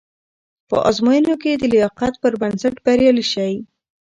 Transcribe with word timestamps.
په 0.69 0.77
ازموینو 0.89 1.33
کې 1.41 1.51
د 1.57 1.63
لایقت 1.73 2.13
پر 2.21 2.33
بنسټ 2.41 2.75
بریالي 2.85 3.25
شئ. 3.31 3.53